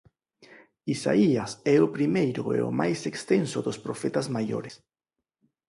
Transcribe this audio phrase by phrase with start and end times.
[0.95, 4.75] Isaías é o primeiro e o máis extenso dos Profetas maiores.